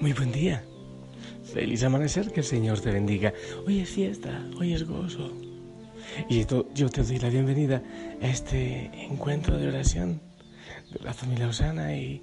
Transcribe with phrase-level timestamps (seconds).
[0.00, 0.64] Muy buen día.
[1.52, 3.34] Feliz amanecer, que el Señor te bendiga.
[3.66, 5.32] Hoy es fiesta, hoy es gozo.
[6.28, 7.82] Y yo te doy la bienvenida
[8.22, 10.20] a este encuentro de oración
[10.92, 12.22] de la familia Osana y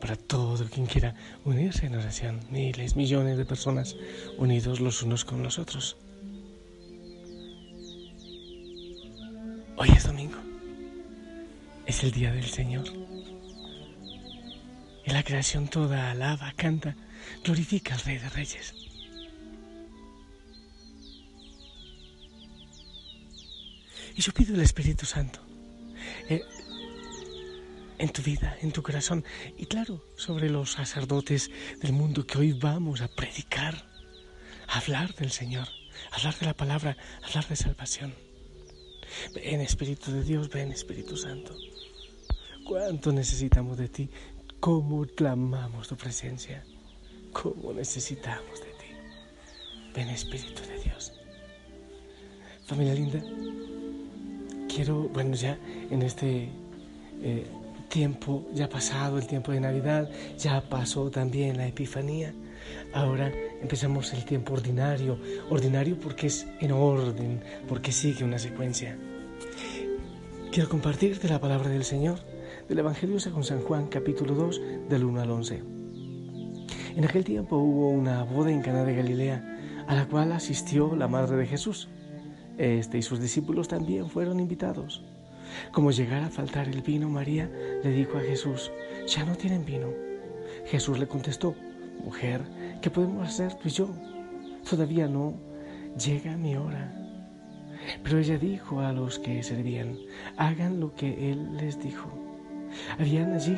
[0.00, 1.14] para todo quien quiera
[1.44, 2.40] unirse en oración.
[2.50, 3.94] Miles, millones de personas
[4.36, 5.96] unidos los unos con los otros.
[9.76, 10.38] Hoy es domingo.
[11.86, 12.86] Es el día del Señor.
[15.06, 16.96] Y la creación toda alaba, canta,
[17.42, 18.74] glorifica al Rey de Reyes.
[24.16, 25.40] Y yo pido el Espíritu Santo
[26.28, 26.42] eh,
[27.98, 29.24] en tu vida, en tu corazón,
[29.56, 33.86] y claro, sobre los sacerdotes del mundo que hoy vamos a predicar,
[34.68, 35.68] a hablar del Señor,
[36.12, 38.14] a hablar de la palabra, a hablar de salvación.
[39.34, 41.54] Ven Espíritu de Dios, ven Espíritu Santo.
[42.64, 44.10] ¿Cuánto necesitamos de ti?
[44.64, 46.64] ¿Cómo clamamos tu presencia?
[47.34, 48.90] ¿Cómo necesitamos de ti?
[49.94, 51.12] Ven Espíritu de Dios.
[52.64, 53.22] Familia linda,
[54.66, 55.58] quiero, bueno, ya
[55.90, 56.48] en este
[57.20, 57.46] eh,
[57.90, 62.32] tiempo, ya pasado el tiempo de Navidad, ya pasó también la Epifanía.
[62.94, 65.18] Ahora empezamos el tiempo ordinario,
[65.50, 68.96] ordinario porque es en orden, porque sigue una secuencia.
[70.54, 72.20] Quiero compartirte la palabra del Señor
[72.68, 75.64] del Evangelio según San Juan, capítulo 2, del 1 al 11.
[76.94, 81.08] En aquel tiempo hubo una boda en Cana de Galilea, a la cual asistió la
[81.08, 81.88] madre de Jesús.
[82.56, 85.04] Este y sus discípulos también fueron invitados.
[85.72, 87.50] Como llegara a faltar el vino, María
[87.82, 88.70] le dijo a Jesús,
[89.08, 89.88] ya no tienen vino.
[90.66, 91.56] Jesús le contestó,
[92.04, 92.42] mujer,
[92.80, 93.88] ¿qué podemos hacer tú y yo?
[94.70, 95.34] Todavía no
[95.98, 97.03] llega mi hora.
[98.02, 99.98] Pero ella dijo a los que servían,
[100.36, 102.08] hagan lo que él les dijo.
[102.98, 103.56] Habían allí,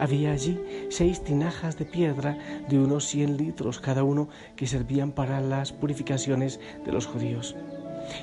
[0.00, 0.60] había allí
[0.90, 2.38] seis tinajas de piedra
[2.68, 7.56] de unos cien litros cada uno que servían para las purificaciones de los judíos.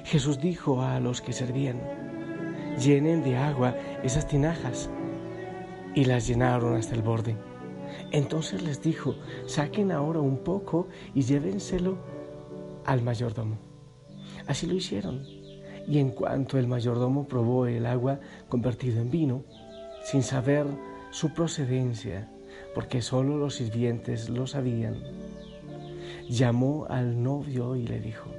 [0.04, 1.82] Jesús dijo a los que servían,
[2.78, 4.90] llenen de agua esas tinajas,
[5.94, 7.36] y las llenaron hasta el borde.
[8.12, 9.16] Entonces les dijo,
[9.46, 11.98] saquen ahora un poco y llévenselo
[12.86, 13.71] al mayordomo.
[14.52, 15.24] Así lo hicieron.
[15.88, 18.20] Y en cuanto el mayordomo probó el agua
[18.50, 19.46] convertido en vino,
[20.04, 20.66] sin saber
[21.10, 22.30] su procedencia,
[22.76, 24.98] porque solo los sirvientes lo sabían.
[26.28, 28.30] Llamó al novio y le dijo,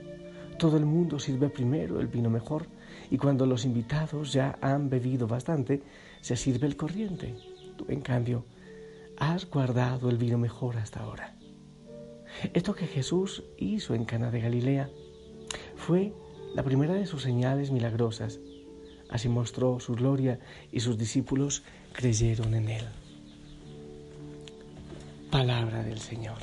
[0.59, 2.67] todo el mundo sirve primero el vino mejor,
[3.11, 5.83] y cuando los invitados ya han bebido bastante,
[6.21, 7.37] se sirve el corriente.
[7.79, 8.44] Tú, en cambio,
[9.17, 11.37] has guardado el vino mejor hasta ahora.
[12.53, 14.91] Esto que Jesús hizo en Cana de Galilea
[15.82, 16.12] fue
[16.54, 18.38] la primera de sus señales milagrosas
[19.12, 20.41] Así mostró su gloria
[20.72, 21.62] y sus discípulos
[21.93, 22.84] creyeron en él.
[25.31, 26.38] Palabra del Señor.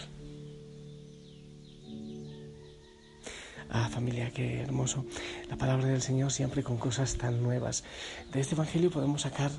[3.72, 5.04] Ah, familia, qué hermoso.
[5.50, 7.84] La palabra del Señor siempre con cosas tan nuevas.
[8.32, 9.50] De este Evangelio podemos sacar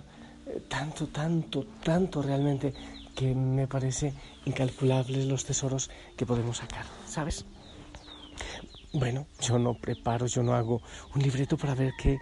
[0.46, 2.74] eh, tanto, tanto, tanto realmente
[3.16, 4.14] que me parece
[4.44, 7.44] incalculables los tesoros que podemos sacar, ¿sabes?
[8.92, 10.82] Bueno, yo no preparo, yo no hago
[11.14, 12.18] un libreto para ver qué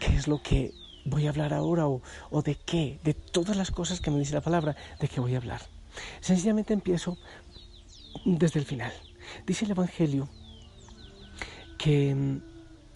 [0.00, 0.72] qué es lo que
[1.04, 2.02] voy a hablar ahora o,
[2.42, 5.38] de qué, de todas las cosas que me dice la palabra, de qué voy a
[5.38, 5.60] hablar.
[6.20, 7.18] Sencillamente empiezo
[8.24, 8.92] desde el final.
[9.46, 10.28] Dice el Evangelio
[11.78, 12.42] que mm,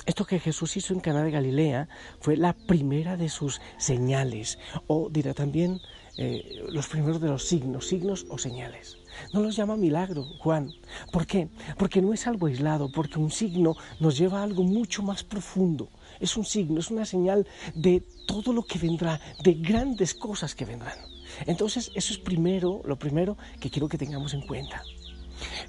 [0.06, 1.88] esto que Jesús hizo en Cana de Galilea
[2.20, 5.80] fue la primera de sus señales, o dirá también
[6.16, 8.98] eh, los primeros de los signos, signos o señales.
[9.32, 10.72] No los llama milagro, Juan.
[11.12, 11.48] ¿Por qué?
[11.78, 15.88] Porque no es algo aislado, porque un signo nos lleva a algo mucho más profundo,
[16.20, 20.64] es un signo, es una señal de todo lo que vendrá, de grandes cosas que
[20.64, 20.98] vendrán.
[21.46, 24.82] Entonces, eso es primero, lo primero que quiero que tengamos en cuenta.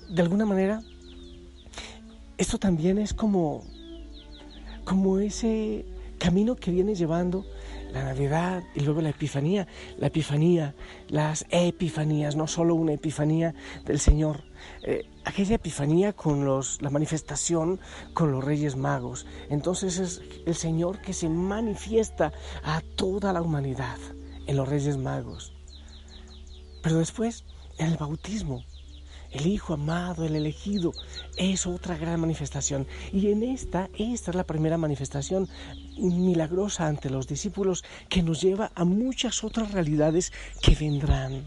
[0.09, 0.83] De alguna manera,
[2.38, 3.63] esto también es como,
[4.83, 5.86] como ese
[6.19, 7.45] camino que viene llevando
[7.95, 9.68] la Navidad y luego la Epifanía.
[9.97, 10.75] La Epifanía,
[11.07, 13.56] las Epifanías, no solo una Epifanía
[13.86, 14.44] del Señor,
[14.83, 17.80] eh, aquella Epifanía con los, la manifestación
[18.13, 19.25] con los Reyes Magos.
[19.50, 22.33] Entonces es el Señor que se manifiesta
[22.63, 23.98] a toda la humanidad
[24.45, 25.53] en los Reyes Magos.
[26.83, 27.45] Pero después,
[27.77, 28.65] en el bautismo,
[29.36, 30.94] el Hijo amado, el elegido,
[31.38, 32.88] es otra gran manifestación.
[33.12, 35.50] Y en esta, esta es la primera manifestación
[35.98, 41.46] milagrosa ante los discípulos que nos lleva a muchas otras realidades que vendrán.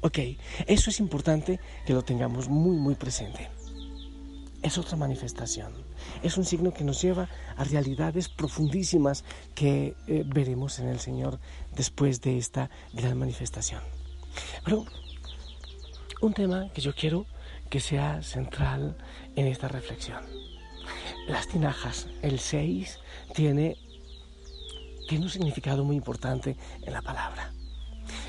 [0.00, 0.18] Ok,
[0.66, 3.50] eso es importante que lo tengamos muy, muy presente.
[4.62, 5.72] Es otra manifestación.
[6.22, 9.24] Es un signo que nos lleva a realidades profundísimas
[9.54, 11.38] que eh, veremos en el Señor
[11.74, 13.82] después de esta gran manifestación.
[14.64, 14.86] Pero
[16.20, 17.26] un tema que yo quiero
[17.68, 18.96] que sea central
[19.36, 20.22] en esta reflexión.
[21.28, 22.98] Las tinajas, el 6,
[23.34, 23.76] tiene,
[25.08, 27.52] tiene un significado muy importante en la palabra.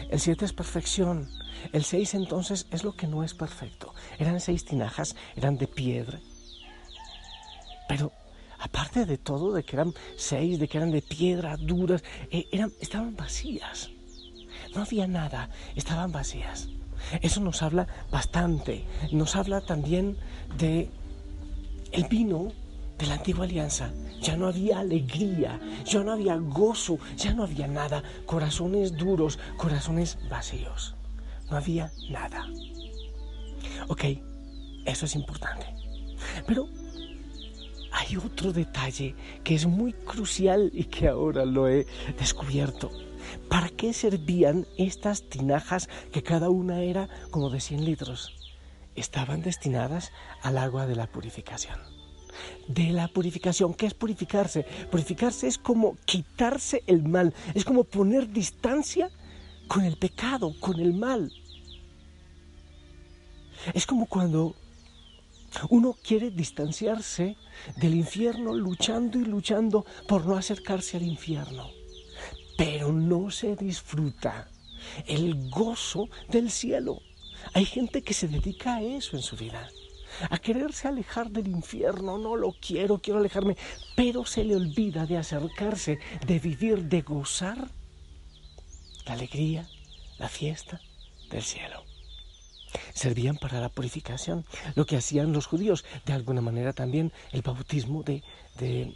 [0.10, 1.30] El 7 es perfección.
[1.74, 3.94] El 6 entonces es lo que no es perfecto.
[4.20, 6.20] Eran seis tinajas, eran de piedra.
[7.88, 8.12] Pero
[8.60, 12.72] aparte de todo, de que eran seis, de que eran de piedra, duras, eh, eran,
[12.80, 13.90] estaban vacías.
[14.76, 16.70] No había nada, estaban vacías.
[17.22, 18.86] Eso nos habla bastante.
[19.12, 20.18] Nos habla también
[20.58, 20.90] de
[21.92, 22.52] el vino
[22.98, 23.92] de la antigua alianza.
[24.22, 28.04] Ya no había alegría, ya no había gozo, ya no había nada.
[28.26, 30.96] Corazones duros, corazones vacíos.
[31.50, 32.48] No había nada.
[33.88, 34.06] Ok,
[34.86, 35.66] eso es importante.
[36.46, 36.70] Pero
[37.92, 41.86] hay otro detalle que es muy crucial y que ahora lo he
[42.18, 42.92] descubierto.
[43.50, 48.34] ¿Para qué servían estas tinajas que cada una era como de 100 litros?
[48.96, 51.80] Estaban destinadas al agua de la purificación.
[52.68, 54.64] De la purificación, ¿qué es purificarse?
[54.90, 59.10] Purificarse es como quitarse el mal, es como poner distancia
[59.68, 61.32] con el pecado, con el mal.
[63.74, 64.56] Es como cuando
[65.70, 67.36] uno quiere distanciarse
[67.78, 71.81] del infierno luchando y luchando por no acercarse al infierno
[72.58, 74.50] pero no se disfruta
[75.08, 77.02] el gozo del cielo.
[77.54, 79.70] Hay gente que se dedica a eso en su vida,
[80.30, 83.58] a quererse alejar del infierno, no lo quiero, quiero alejarme,
[83.96, 87.70] pero se le olvida de acercarse, de vivir, de gozar
[89.06, 89.68] la alegría,
[90.20, 90.80] la fiesta
[91.30, 91.84] del cielo.
[92.94, 94.46] Servían para la purificación,
[94.76, 98.24] lo que hacían los judíos, de alguna manera también el bautismo de,
[98.60, 98.94] eh,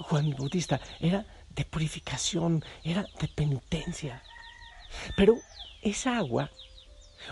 [0.00, 1.26] Juan Bautista era
[1.56, 4.22] de purificación, era de penitencia.
[5.16, 5.38] Pero
[5.82, 6.50] esa agua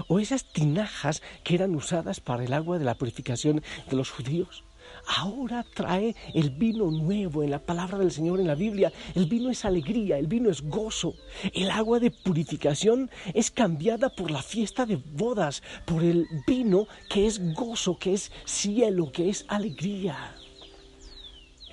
[0.08, 4.64] o esas tinajas que eran usadas para el agua de la purificación de los judíos,
[5.06, 8.92] ahora trae el vino nuevo en la palabra del Señor en la Biblia.
[9.14, 11.14] El vino es alegría, el vino es gozo.
[11.52, 17.26] El agua de purificación es cambiada por la fiesta de bodas, por el vino que
[17.26, 20.34] es gozo, que es cielo, que es alegría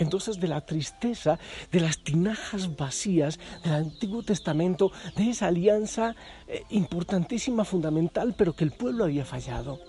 [0.02, 1.40] entonces de la tristeza,
[1.72, 6.16] de las tinajas vacías del Antiguo Testamento, de esa alianza
[6.48, 9.80] eh, importantísima, fundamental, pero que el pueblo había fallado.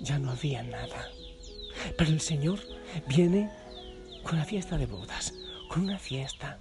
[0.00, 1.08] Ya no había nada.
[1.96, 2.60] Pero el Señor
[3.08, 3.50] viene
[4.22, 5.34] con la fiesta de bodas,
[5.68, 6.58] con una fiesta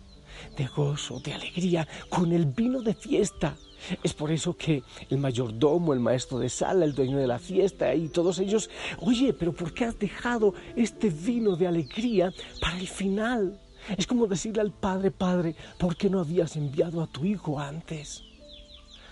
[0.57, 3.56] de gozo, de alegría, con el vino de fiesta.
[4.01, 7.94] Es por eso que el mayordomo, el maestro de sala, el dueño de la fiesta
[7.94, 8.69] y todos ellos,
[9.00, 13.60] oye, pero ¿por qué has dejado este vino de alegría para el final?
[13.98, 18.24] Es como decirle al Padre, Padre, ¿por qué no habías enviado a tu Hijo antes?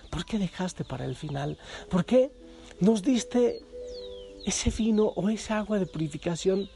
[0.08, 1.58] ¿Por qué dejaste para el final?
[1.90, 2.32] ¿Por qué
[2.80, 3.60] nos diste
[4.46, 6.68] ese vino o esa agua de purificación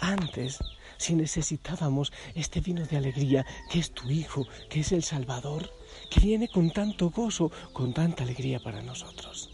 [0.00, 0.58] antes?
[0.98, 5.72] Si necesitábamos este vino de alegría que es tu Hijo, que es el Salvador,
[6.10, 9.50] que viene con tanto gozo, con tanta alegría para nosotros.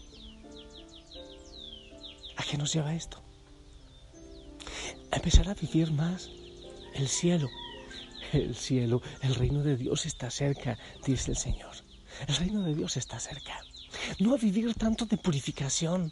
[2.35, 3.21] ¿A qué nos lleva esto?
[5.11, 6.29] A empezar a vivir más
[6.93, 7.49] el cielo.
[8.33, 11.75] El cielo, el reino de Dios está cerca, dice el Señor.
[12.27, 13.61] El reino de Dios está cerca.
[14.19, 16.11] No a vivir tanto de purificación,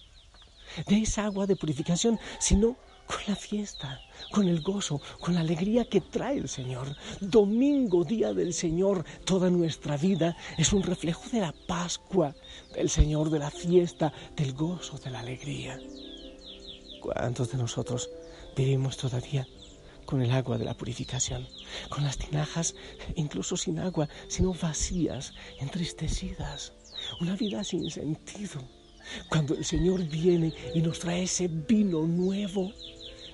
[0.88, 2.78] de esa agua de purificación, sino
[3.14, 4.02] con la fiesta,
[4.32, 6.96] con el gozo, con la alegría que trae el Señor.
[7.22, 12.34] Domingo, día del Señor, toda nuestra vida es un reflejo de la Pascua,
[12.74, 15.80] del Señor, de la fiesta, del gozo, de la alegría.
[17.02, 18.10] ¿Cuántos de nosotros
[18.56, 19.48] vivimos todavía
[20.06, 21.48] con el agua de la purificación,
[21.90, 22.74] con las tinajas,
[23.16, 26.74] incluso sin agua, sino vacías, entristecidas,
[27.22, 28.62] una vida sin sentido?
[29.30, 32.72] Cuando el Señor viene y nos trae ese vino nuevo,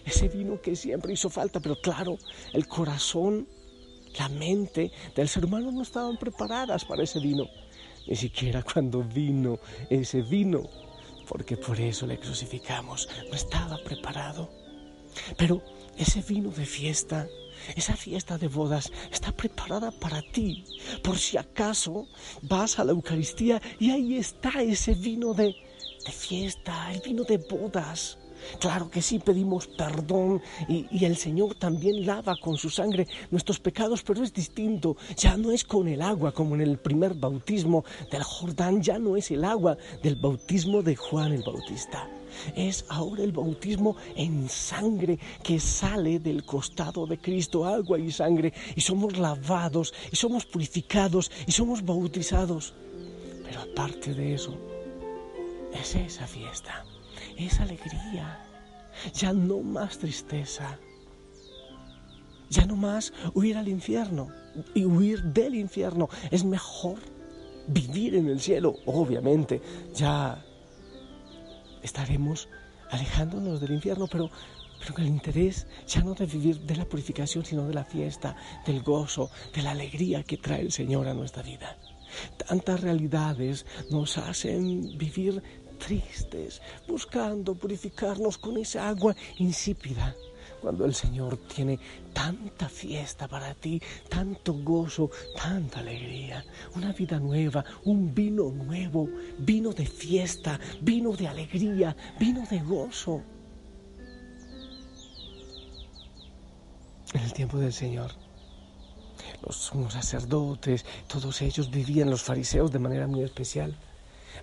[0.09, 2.17] ese vino que siempre hizo falta, pero claro,
[2.53, 3.47] el corazón,
[4.17, 7.47] la mente del ser humano no estaban preparadas para ese vino,
[8.07, 10.63] ni siquiera cuando vino ese vino,
[11.27, 14.49] porque por eso le crucificamos, no estaba preparado.
[15.37, 15.63] Pero
[15.97, 17.27] ese vino de fiesta,
[17.75, 20.63] esa fiesta de bodas está preparada para ti.
[21.03, 22.07] Por si acaso
[22.41, 25.55] vas a la Eucaristía y ahí está ese vino de,
[26.05, 28.18] de fiesta, el vino de bodas.
[28.59, 34.03] Claro que sí pedimos perdón y, el Señor también lava con su sangre nuestros pecados,
[34.03, 34.97] pero es distinto.
[35.17, 39.15] Ya no es con el agua como en el primer bautismo del Jordán, ya no
[39.15, 42.07] es el agua del bautismo de Juan el Bautista.
[42.55, 48.53] Es ahora el bautismo en sangre que sale del costado de Cristo, agua y sangre,
[48.75, 52.73] y somos lavados, y somos purificados, y somos bautizados.
[53.43, 54.55] Pero aparte de eso,
[55.73, 56.85] es esa fiesta,
[57.45, 58.39] esa alegría,
[59.13, 60.77] ya no más tristeza,
[62.49, 64.29] ya no más huir al infierno
[64.73, 66.09] y huir del infierno.
[66.31, 66.97] Es mejor
[67.67, 69.61] vivir en el cielo, obviamente,
[69.93, 70.43] ya
[71.81, 72.49] estaremos
[72.89, 74.29] alejándonos del infierno, pero,
[74.79, 78.35] pero con el interés ya no de vivir de la purificación, sino de la fiesta,
[78.65, 81.77] del gozo, de la alegría que trae el Señor a nuestra vida.
[82.47, 85.43] Tantas realidades nos hacen vivir
[85.79, 90.15] tristes, buscando purificarnos con esa agua insípida
[90.59, 91.79] cuando el Señor tiene
[92.13, 96.43] tanta fiesta para ti, tanto gozo, tanta alegría,
[96.75, 103.21] una vida nueva, un vino nuevo, vino de fiesta, vino de alegría, vino de gozo.
[107.13, 108.11] En el tiempo del Señor,
[109.45, 113.75] los sumos sacerdotes, todos ellos vivían, los fariseos de manera muy especial,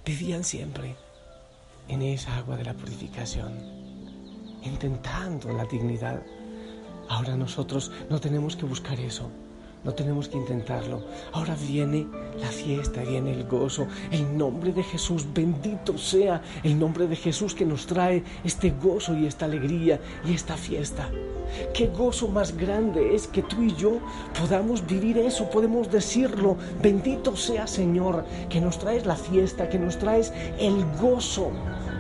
[0.05, 0.97] vivían siempre
[1.89, 3.77] en esa agua de la purificación
[4.67, 6.23] intentando la dignidad.
[7.09, 9.31] Ahora nosotros no tenemos que buscar eso,
[9.85, 11.05] no tenemos que intentarlo.
[11.33, 12.07] Ahora viene
[12.41, 13.87] la fiesta, viene el gozo.
[14.11, 19.17] El nombre de Jesús, bendito sea el nombre de Jesús que nos trae este gozo
[19.17, 21.09] y esta alegría y esta fiesta.
[21.73, 24.01] Qué gozo más grande es que tú y yo
[24.39, 26.57] podamos vivir eso, podemos decirlo.
[26.83, 31.53] Bendito sea Señor, que nos traes la fiesta, que nos traes el gozo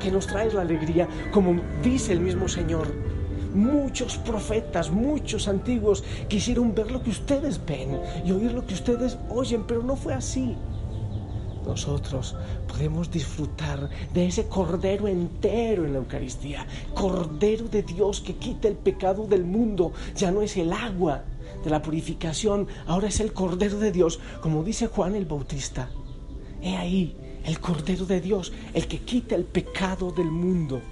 [0.07, 2.87] que nos traes la alegría, como dice el mismo Señor.
[3.53, 9.19] Muchos profetas, muchos antiguos quisieron ver lo que ustedes ven y oír lo que ustedes
[9.29, 10.55] oyen, pero no fue así.
[11.67, 12.37] Nosotros
[12.69, 18.77] podemos disfrutar de ese cordero entero en la Eucaristía, cordero de Dios que quita el
[18.77, 21.25] pecado del mundo, ya no es el agua
[21.65, 25.91] de la purificación, ahora es el cordero de Dios, como dice Juan el Bautista.
[26.63, 30.83] He ahí el Cordero de Dios, el que quita el pecado del mundo,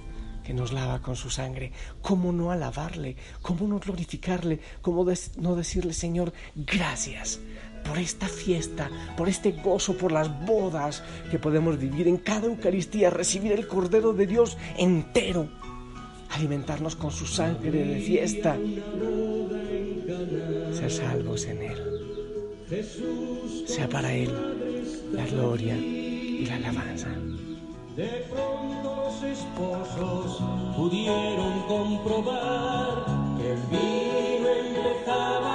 [0.43, 1.71] que nos lava con su sangre.
[2.01, 3.17] ¿Cómo no alabarle?
[3.41, 4.59] ¿Cómo no glorificarle?
[4.81, 5.05] ¿Cómo
[5.37, 7.39] no decirle, Señor, gracias
[7.83, 13.09] por esta fiesta, por este gozo, por las bodas que podemos vivir en cada Eucaristía,
[13.09, 15.49] recibir el Cordero de Dios entero,
[16.31, 18.57] alimentarnos con su sangre de fiesta,
[20.73, 21.77] ser salvos en Él.
[23.67, 24.31] Sea para Él
[25.13, 25.77] la gloria
[27.95, 30.43] De pronto los esposos
[30.75, 33.05] pudieron comprobar
[33.37, 35.54] que el vino empezaba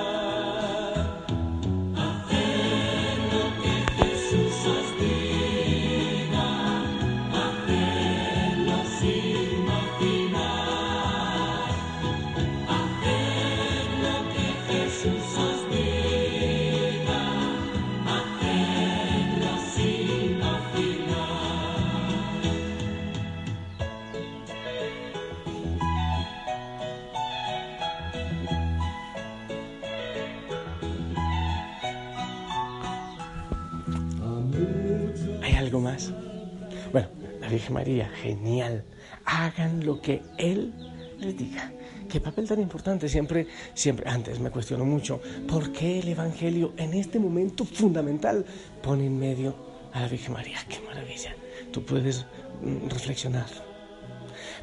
[37.51, 38.85] Virgen María, genial.
[39.25, 40.73] Hagan lo que Él
[41.19, 41.71] les diga.
[42.09, 43.07] Qué papel tan importante.
[43.09, 48.45] Siempre, siempre, antes me cuestiono mucho, ¿por qué el Evangelio en este momento fundamental
[48.81, 49.55] pone en medio
[49.93, 50.59] a la Virgen María?
[50.67, 51.35] Qué maravilla.
[51.71, 52.25] Tú puedes
[52.61, 53.47] mm, reflexionar.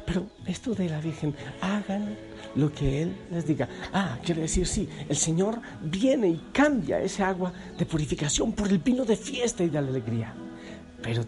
[0.05, 2.17] Pero esto de la Virgen, hagan
[2.55, 3.69] lo que Él les diga.
[3.93, 8.79] Ah, quiere decir, sí, el Señor viene y cambia ese agua de purificación por el
[8.79, 10.33] vino de fiesta y de alegría.
[11.03, 11.23] Pero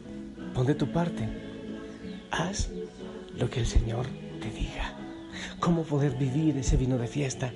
[0.54, 1.51] pon de tu parte.
[2.32, 2.70] Haz
[3.38, 4.08] lo que el Señor
[4.42, 4.96] te diga.
[5.60, 7.54] ¿Cómo poder vivir ese vino de fiesta?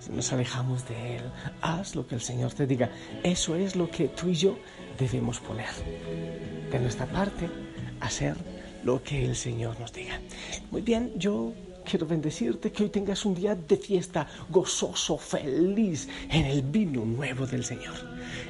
[0.00, 1.22] Si nos alejamos de Él,
[1.60, 2.90] haz lo que el Señor te diga.
[3.22, 4.58] Eso es lo que tú y yo
[4.98, 5.68] debemos poner.
[6.70, 7.48] De nuestra parte,
[8.00, 8.36] hacer
[8.84, 10.20] lo que el Señor nos diga.
[10.70, 11.52] Muy bien, yo
[11.84, 17.46] quiero bendecirte, que hoy tengas un día de fiesta gozoso, feliz, en el vino nuevo
[17.46, 17.94] del Señor.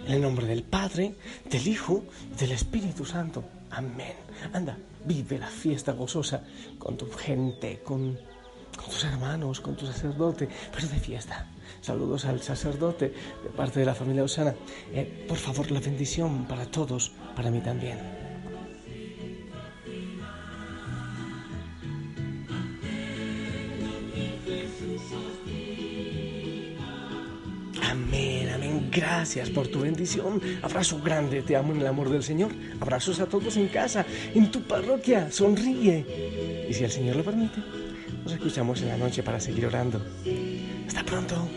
[0.06, 1.14] En el nombre del Padre,
[1.50, 2.04] del Hijo,
[2.38, 3.44] del Espíritu Santo.
[3.76, 4.14] Amén.
[4.52, 6.44] Anda, vive la fiesta gozosa
[6.78, 8.16] con tu gente, con,
[8.76, 11.46] con tus hermanos, con tu sacerdote, pero de fiesta.
[11.80, 13.12] Saludos al sacerdote
[13.42, 14.54] de parte de la familia Osana.
[14.92, 18.23] Eh, por favor, la bendición para todos, para mí también.
[28.94, 30.40] Gracias por tu bendición.
[30.62, 32.52] Abrazo grande, te amo en el amor del Señor.
[32.80, 35.30] Abrazos a todos en casa, en tu parroquia.
[35.32, 36.66] Sonríe.
[36.68, 37.60] Y si el Señor lo permite,
[38.22, 40.00] nos escuchamos en la noche para seguir orando.
[40.86, 41.48] Hasta pronto.